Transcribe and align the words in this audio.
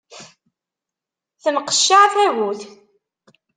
Tenqeccaɛ 1.41 2.03
tagut. 2.13 2.61